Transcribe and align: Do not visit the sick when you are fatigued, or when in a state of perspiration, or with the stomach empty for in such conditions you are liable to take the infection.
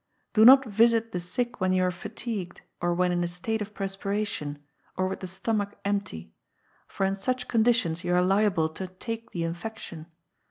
Do 0.33 0.45
not 0.45 0.65
visit 0.65 1.11
the 1.11 1.19
sick 1.19 1.61
when 1.61 1.73
you 1.73 1.83
are 1.83 1.91
fatigued, 1.91 2.63
or 2.81 2.95
when 2.95 3.11
in 3.11 3.23
a 3.23 3.27
state 3.27 3.61
of 3.61 3.75
perspiration, 3.75 4.57
or 4.97 5.07
with 5.07 5.19
the 5.19 5.27
stomach 5.27 5.77
empty 5.85 6.33
for 6.87 7.05
in 7.05 7.15
such 7.15 7.47
conditions 7.47 8.03
you 8.03 8.11
are 8.15 8.21
liable 8.23 8.69
to 8.69 8.87
take 8.87 9.29
the 9.29 9.43
infection. 9.43 10.07